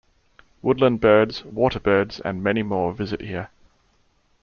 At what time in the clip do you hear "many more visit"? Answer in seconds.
2.43-3.21